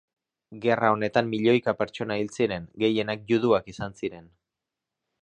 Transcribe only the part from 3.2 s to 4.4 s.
juduak izan ziren.